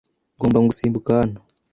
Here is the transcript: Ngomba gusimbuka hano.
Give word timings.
Ngomba 0.37 0.65
gusimbuka 0.69 1.11
hano. 1.19 1.39